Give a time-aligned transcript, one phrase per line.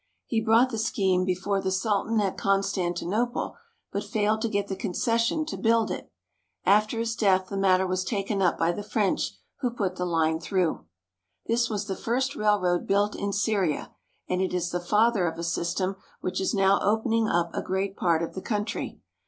[0.25, 3.55] "He brought the scheme before the Sultan at Constantinople,
[3.91, 6.11] but failed to get the concession to build it.
[6.65, 10.39] After his death the matter was taken up by the French, who put the line
[10.39, 10.85] through.
[11.45, 13.91] This was the first railroad built in Syria,
[14.27, 17.95] and it is the father of a system which is now opening up a great
[17.95, 18.99] part of the country.